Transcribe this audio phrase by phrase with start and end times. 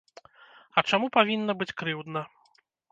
[0.77, 2.27] А чаму павінна быць крыўдна?